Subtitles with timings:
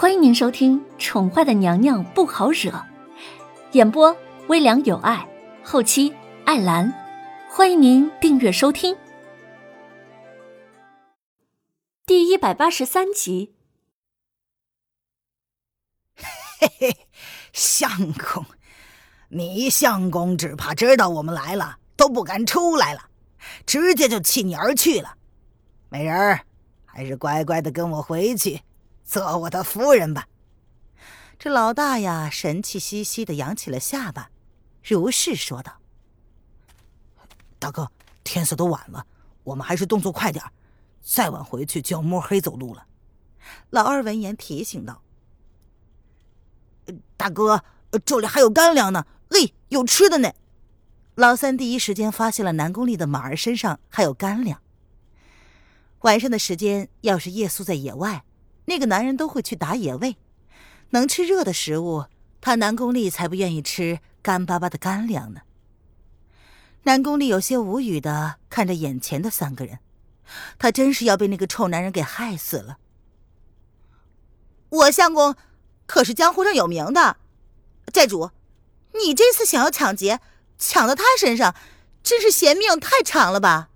[0.00, 2.70] 欢迎您收听《宠坏的娘娘不好惹》，
[3.72, 5.28] 演播微凉有爱，
[5.64, 6.14] 后期
[6.44, 6.94] 艾兰。
[7.50, 8.96] 欢迎您订阅收听。
[12.06, 13.56] 第一百八十三集。
[16.14, 16.96] 嘿嘿，
[17.52, 18.46] 相公，
[19.30, 23.08] 你相公只怕知道我们来了，都不敢出来了，
[23.66, 25.16] 直接就弃你而去了。
[25.88, 26.42] 美人儿，
[26.84, 28.60] 还是乖乖的跟我回去。
[29.08, 30.28] 做我的夫人吧。
[31.38, 34.30] 这老大呀，神气兮兮的扬起了下巴，
[34.84, 35.78] 如是说道
[37.58, 37.90] ：“大哥，
[38.22, 39.06] 天色都晚了，
[39.44, 40.44] 我们还是动作快点
[41.00, 42.86] 再晚回去就要摸黑走路了。”
[43.70, 45.00] 老二闻言提醒道
[47.16, 47.64] ：“大哥，
[48.04, 50.34] 这里还有干粮呢，嘿，有吃的呢。”
[51.16, 54.60] 老三第一时间发现了南宫丽的马儿身上还有干粮。
[56.00, 58.24] 晚上的时间，要是夜宿在野外。
[58.68, 60.18] 那个男人都会去打野味，
[60.90, 62.04] 能吃热的食物，
[62.38, 65.40] 他南宫丽才不愿意吃干巴巴的干粮呢。
[66.82, 69.78] 南宫丽有些无语的看着眼前的三个人，
[70.58, 72.76] 他真是要被那个臭男人给害死了。
[74.68, 75.34] 我相公
[75.86, 77.16] 可是江湖上有名的
[77.90, 78.30] 寨主，
[78.92, 80.20] 你这次想要抢劫，
[80.58, 81.54] 抢到他身上，
[82.02, 83.70] 真是嫌命太长了吧？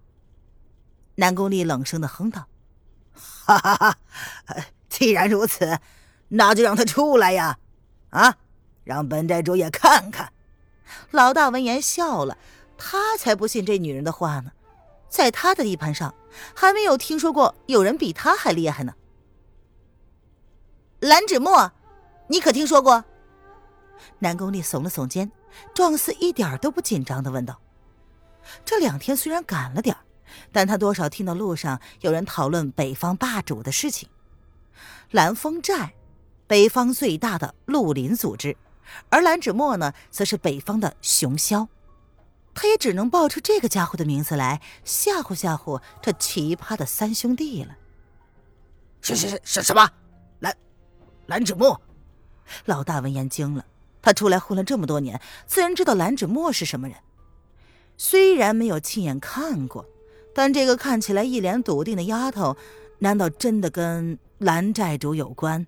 [1.14, 2.46] 南宫丽冷声的哼道
[3.16, 3.96] ：“哈哈哈。”
[4.92, 5.78] 既然如此，
[6.28, 7.58] 那就让他出来呀！
[8.10, 8.36] 啊，
[8.84, 10.34] 让本寨主也看看。
[11.10, 12.36] 老大闻言笑了，
[12.76, 14.52] 他才不信这女人的话呢。
[15.08, 16.14] 在他的地盘上，
[16.54, 18.92] 还没有听说过有人比他还厉害呢。
[21.00, 21.72] 蓝芷墨，
[22.28, 23.02] 你可听说过？
[24.18, 25.32] 南宫烈耸了耸肩，
[25.74, 27.58] 状似一点都不紧张的问道
[28.62, 29.96] ：“这两天虽然赶了点
[30.52, 34.10] 但他多少听到路上有人讨论北方霸主的事情。”
[35.10, 35.94] 蓝风寨，
[36.46, 38.56] 北方最大的绿林组织，
[39.08, 41.68] 而蓝芷墨呢，则是北方的熊枭。
[42.55, 47.77] 他也只能报出这个家伙的名字来吓唬吓唬这奇葩的三兄弟了。
[49.00, 49.88] 是是是是什么？
[50.40, 50.55] 蓝
[51.27, 51.80] 蓝芷墨？
[52.66, 53.64] 老大闻言惊了。
[54.02, 56.96] 他出来混了这么多年，自然知道蓝芷墨是什么人。
[57.96, 59.86] 虽然没有亲眼看过，
[60.34, 62.56] 但这个看起来一脸笃定的丫头，
[62.98, 64.18] 难道真的跟……
[64.42, 65.64] 蓝寨主有关，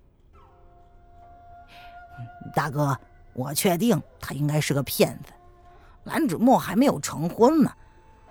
[2.53, 2.99] 大哥，
[3.31, 5.31] 我确定他应该是个骗子。
[6.03, 7.71] 蓝芷墨还没有成婚呢，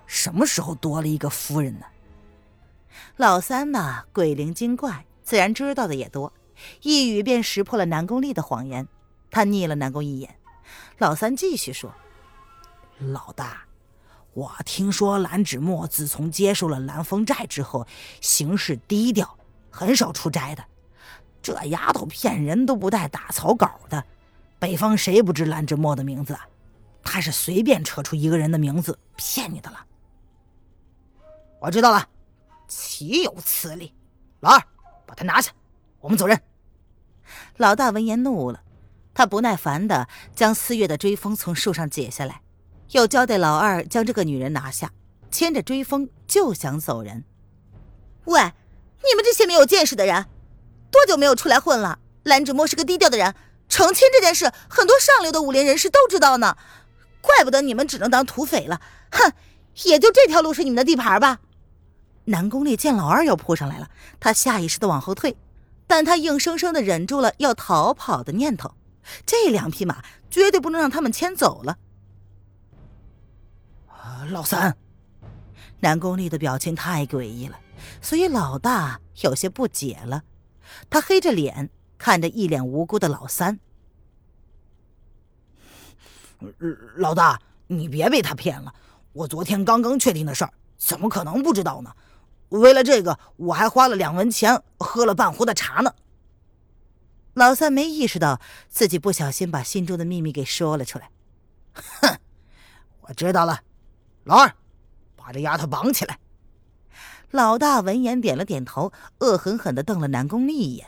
[0.05, 1.87] 什么时候多了一个夫人呢？
[3.17, 6.31] 老三呢，鬼灵精怪，自然知道的也多，
[6.83, 8.87] 一语便识破了南宫丽的谎言。
[9.31, 10.35] 他睨了南宫一眼，
[10.99, 11.91] 老三继续说
[13.01, 13.63] ：“老大，
[14.33, 17.87] 我听说蓝芷墨自从接受了蓝风寨之后，
[18.21, 19.35] 行事低调。”
[19.75, 20.63] 很少出差的，
[21.41, 24.01] 这丫头骗人都不带打草稿的。
[24.57, 26.33] 北方谁不知蓝之墨的名字？
[26.33, 26.47] 啊？
[27.03, 29.85] 他是随便扯出一个人的名字骗你的了。
[31.59, 32.07] 我知道了，
[32.69, 33.93] 岂有此理！
[34.39, 34.63] 老二，
[35.05, 35.51] 把他拿下，
[35.99, 36.41] 我们走人。
[37.57, 38.63] 老大闻言怒了，
[39.13, 42.41] 他不耐烦的将四月的追风从树上解下来，
[42.91, 44.93] 又交代老二将这个女人拿下，
[45.29, 47.25] 牵着追风就想走人。
[48.23, 48.53] 喂！
[49.09, 50.25] 你们这些没有见识的人，
[50.91, 51.99] 多久没有出来混了？
[52.23, 53.35] 蓝芷墨是个低调的人，
[53.69, 56.57] 成亲这件事，很多上流的武林人士都知道呢。
[57.21, 58.81] 怪不得你们只能当土匪了。
[59.11, 59.31] 哼，
[59.83, 61.39] 也就这条路是你们的地盘吧？
[62.25, 63.89] 南宫烈见老二要扑上来了，
[64.19, 65.37] 他下意识的往后退，
[65.85, 68.73] 但他硬生生的忍住了要逃跑的念头。
[69.25, 71.77] 这两匹马绝对不能让他们牵走了。
[74.31, 74.75] 老三，
[75.81, 77.59] 南宫烈的表情太诡异了。
[78.01, 80.23] 所以老大有些不解了，
[80.89, 83.59] 他黑着脸看着一脸无辜的老三。
[86.97, 88.73] 老大，你别被他骗了，
[89.13, 91.95] 我昨天刚刚确定的事儿，怎么可能不知道呢？
[92.49, 95.93] 为了这个，我还花了两文钱喝了半壶的茶呢。
[97.33, 98.39] 老三没意识到
[98.69, 101.09] 自己不小心把心中的秘密给说了出来。
[101.73, 102.19] 哼，
[103.01, 103.61] 我知道了，
[104.25, 104.55] 老二，
[105.15, 106.19] 把这丫头绑起来。
[107.35, 110.87] 老大闻言点了点头，恶狠狠地瞪了南宫丽一眼。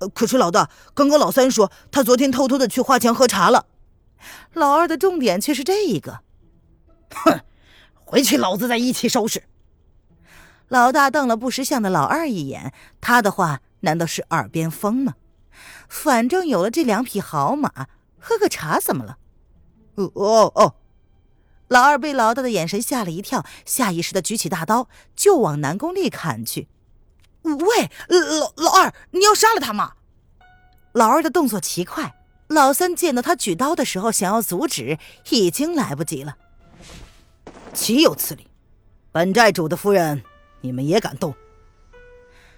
[0.00, 3.66] 呃，可是老大，刚刚老三说他昨天偷偷的去花钱喝茶了。
[4.52, 6.22] 老二的重点却是这一个。
[7.14, 7.40] 哼，
[7.94, 9.44] 回去老子再一起收拾。
[10.66, 15.14] 老大瞪了不识相的老二一眼，他的话难道是耳边风吗？
[15.88, 17.86] 反正有了这两匹好马，
[18.18, 19.18] 喝个茶怎么了？
[19.94, 20.74] 哦哦哦。
[21.68, 26.68] 老二被老大的眼神吓了一跳，下意识的举起大刀就往南宫丽砍去。
[27.42, 29.92] 喂，老老二，你要杀了他吗？
[30.92, 32.14] 老二的动作奇快，
[32.48, 34.98] 老三见到他举刀的时候，想要阻止，
[35.30, 36.36] 已经来不及了。
[37.72, 38.48] 岂有此理！
[39.12, 40.22] 本寨主的夫人，
[40.62, 41.34] 你们也敢动？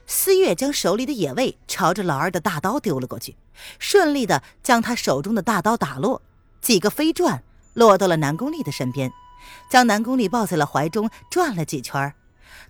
[0.07, 3.37] 思月将手里的野味朝着老二的大刀丢了过去，
[3.79, 6.23] 顺利的将他手中的大刀打落，
[6.61, 7.43] 几个飞转
[7.75, 9.13] 落到了南宫丽的身边，
[9.71, 12.13] 将南宫丽抱在了怀中，转了几圈。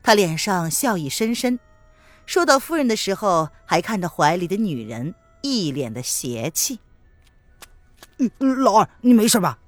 [0.03, 1.59] 他脸上笑意深深，
[2.27, 6.79] 说到夫人的时候，还看着怀里的女人，一脸的邪气。
[8.19, 8.31] 嗯，
[8.63, 9.59] 老二，你没事吧？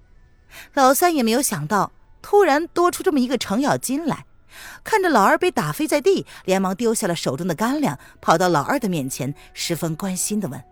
[0.75, 4.26] 老三也没有想到，突然多出这么一个程咬金来。
[4.84, 10.62] 看着老二被打飞在地，连忙丢下了手中的干粮，跑到老二的面前，十分关心的问：“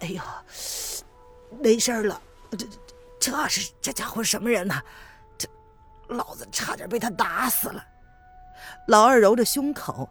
[0.00, 0.22] 哎呦，
[1.60, 2.20] 没事了？
[2.56, 2.66] 这
[3.20, 4.80] 这是这家伙什么人呢？
[5.36, 5.48] 这
[6.08, 7.84] 老子差点被他打死了。”
[8.88, 10.08] 老二揉着胸口，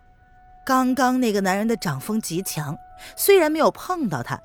[0.65, 2.77] 刚刚那个男人的掌风极强，
[3.15, 4.39] 虽然没有碰到他，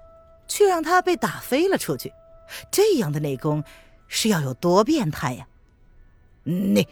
[0.47, 2.13] 却让他被打飞了出去。
[2.71, 3.63] 这样的内功
[4.07, 5.47] 是要有多变态呀？
[6.45, 6.87] 你。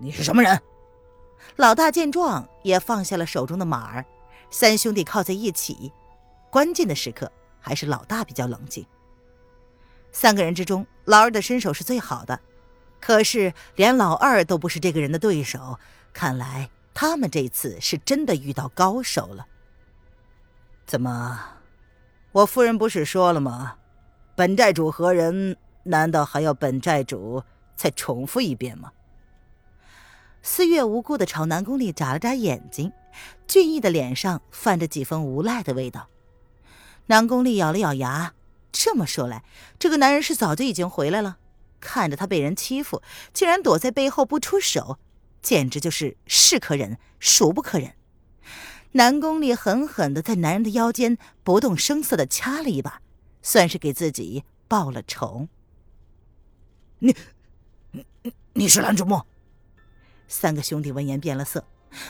[0.00, 0.62] 你是什么人？
[1.56, 4.04] 老大见状也放下了手中的马儿，
[4.48, 5.92] 三兄弟靠在一起。
[6.50, 8.86] 关键的时刻还是老大比较冷静。
[10.12, 12.40] 三个人之中，老二的身手是最好的，
[13.00, 15.78] 可是连老二都不是这个人的对手，
[16.12, 19.46] 看来他们这次是真的遇到高手了。
[20.86, 21.40] 怎么，
[22.32, 23.76] 我夫人不是说了吗？
[24.34, 25.56] 本寨主何人？
[25.84, 27.42] 难道还要本寨主
[27.74, 28.92] 再重复一遍吗？
[30.42, 32.92] 思月无辜的朝南宫丽眨了眨眼睛，
[33.46, 36.08] 俊逸的脸上泛着几分无赖的味道。
[37.06, 38.34] 南宫丽咬了咬牙，
[38.70, 39.44] 这么说来，
[39.78, 41.38] 这个男人是早就已经回来了。
[41.80, 44.98] 看着他被人欺负，竟然躲在背后不出手，
[45.40, 47.94] 简直就是是可忍，孰不可忍。
[48.92, 53.00] 南宫烈狠狠的在男人的腰间不动声色的掐了一把，
[53.42, 55.48] 算是给自己报了仇。
[56.98, 57.14] 你，
[57.92, 58.04] 你，
[58.54, 59.26] 你是蓝之墨？
[60.26, 61.64] 三个兄弟闻言变了色，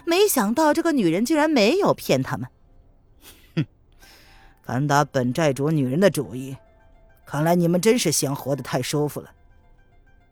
[0.06, 2.48] 没想到这个女人竟然没有骗他们。
[4.68, 6.54] 敢打本寨主女人的主意，
[7.24, 9.30] 看来你们真是嫌活得太舒服了。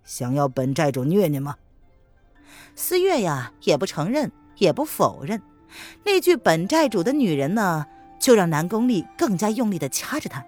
[0.04, 1.56] 想要本寨主虐你吗？
[2.74, 5.40] 思月呀，也不承认，也不否认。
[6.04, 7.86] 那句“本寨主的女人”呢，
[8.20, 10.44] 就让南宫丽更加用力的掐着他，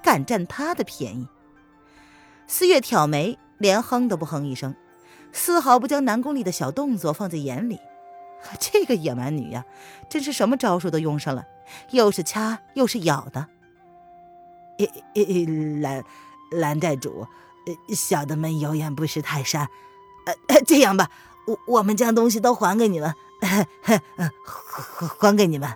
[0.00, 1.26] 敢占他的便宜。
[2.46, 4.72] 思月挑眉，连哼都不哼一声。
[5.32, 7.80] 丝毫不将南宫丽的小动作放在眼里，
[8.60, 9.64] 这个野蛮女呀，
[10.08, 11.44] 真是什么招数都用上了，
[11.90, 13.48] 又是掐又是咬的。
[15.80, 16.04] 蓝
[16.50, 17.26] 蓝寨主，
[17.94, 19.68] 小的们有眼不识泰山，
[20.48, 21.10] 呃，这样吧，
[21.46, 23.66] 我我们将东西都还给你们，还
[25.18, 25.74] 还给你们。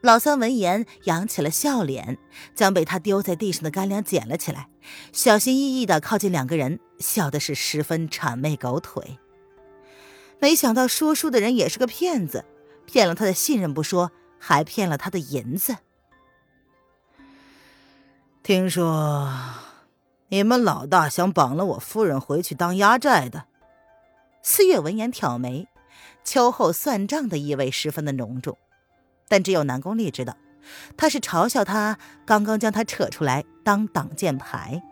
[0.00, 2.18] 老三闻言扬起了笑脸，
[2.54, 4.68] 将被他丢在地上的干粮捡了起来，
[5.12, 9.18] 小心翼翼地靠近两个人，笑的是十分谄媚狗腿。
[10.40, 12.44] 没想到说书的人也是个骗子，
[12.86, 15.76] 骗了他的信任不说，还骗了他的银子。
[18.42, 19.30] 听说
[20.28, 23.46] 你们老大想绑了我夫人回去当压寨的。
[24.42, 25.68] 四月闻言挑眉，
[26.24, 28.56] 秋后算账的意味十分的浓重。
[29.26, 30.36] 但只有南宫烈知道，
[30.96, 34.82] 他是嘲笑他刚刚将他扯出来当挡箭牌。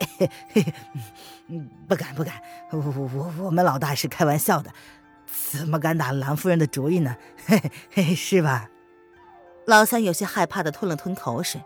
[1.88, 2.40] 不敢不敢，
[2.70, 4.72] 我我我们老大是开玩笑的，
[5.50, 7.16] 怎么敢打蓝夫人的主意呢？
[8.16, 8.68] 是吧？
[9.66, 11.62] 老三有些害怕的吞了吞口水。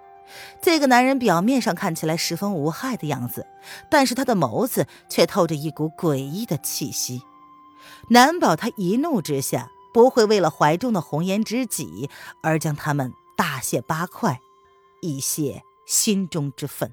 [0.62, 3.46] 这个男人表面上看起来十分无害的样子，
[3.90, 7.22] 但是他的眸子却透着一股诡异的气息，
[8.08, 9.70] 难保他一怒之下。
[9.92, 12.10] 不会为了怀中的红颜知己
[12.42, 14.40] 而将他们大卸八块，
[15.00, 16.92] 以泄心中之愤。